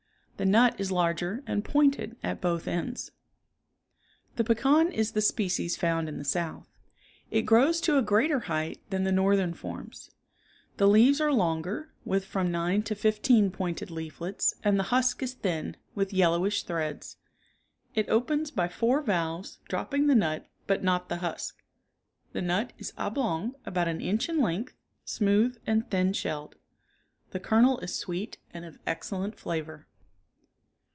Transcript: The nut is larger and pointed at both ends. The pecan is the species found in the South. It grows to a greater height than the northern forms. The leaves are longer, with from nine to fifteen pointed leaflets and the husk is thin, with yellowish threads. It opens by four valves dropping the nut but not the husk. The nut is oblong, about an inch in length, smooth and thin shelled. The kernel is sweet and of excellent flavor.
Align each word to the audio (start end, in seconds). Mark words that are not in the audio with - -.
The 0.37 0.45
nut 0.47 0.79
is 0.79 0.91
larger 0.91 1.43
and 1.45 1.63
pointed 1.63 2.15
at 2.23 2.41
both 2.41 2.67
ends. 2.67 3.11
The 4.37 4.43
pecan 4.43 4.91
is 4.91 5.11
the 5.11 5.21
species 5.21 5.77
found 5.77 6.09
in 6.09 6.17
the 6.17 6.25
South. 6.25 6.67
It 7.29 7.43
grows 7.43 7.79
to 7.81 7.99
a 7.99 8.01
greater 8.01 8.39
height 8.39 8.81
than 8.89 9.03
the 9.03 9.11
northern 9.11 9.53
forms. 9.53 10.09
The 10.77 10.87
leaves 10.87 11.21
are 11.21 11.31
longer, 11.31 11.93
with 12.05 12.25
from 12.25 12.49
nine 12.51 12.81
to 12.85 12.95
fifteen 12.95 13.51
pointed 13.51 13.91
leaflets 13.91 14.55
and 14.63 14.79
the 14.79 14.85
husk 14.85 15.21
is 15.21 15.35
thin, 15.35 15.77
with 15.93 16.11
yellowish 16.11 16.63
threads. 16.63 17.17
It 17.93 18.09
opens 18.09 18.49
by 18.49 18.67
four 18.67 18.99
valves 19.03 19.59
dropping 19.69 20.07
the 20.07 20.15
nut 20.15 20.47
but 20.65 20.83
not 20.83 21.07
the 21.07 21.17
husk. 21.17 21.63
The 22.33 22.41
nut 22.41 22.73
is 22.79 22.93
oblong, 22.97 23.53
about 23.63 23.87
an 23.87 24.01
inch 24.01 24.27
in 24.27 24.41
length, 24.41 24.73
smooth 25.05 25.59
and 25.67 25.87
thin 25.91 26.13
shelled. 26.13 26.55
The 27.29 27.39
kernel 27.39 27.77
is 27.81 27.93
sweet 27.93 28.39
and 28.51 28.65
of 28.65 28.79
excellent 28.87 29.37
flavor. 29.37 29.85